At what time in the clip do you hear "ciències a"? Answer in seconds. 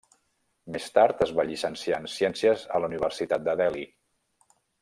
2.15-2.81